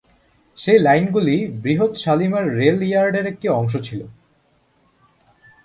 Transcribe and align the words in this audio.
সেই 0.57 0.79
লাইনগুলি 0.79 1.35
বৃহৎ 1.63 1.91
শালিমার 1.97 2.45
রেল 2.55 2.77
ইয়ার্ড-এর 2.83 3.25
একটি 3.25 3.47
অংশ 3.49 3.73
ছিল। 3.77 4.01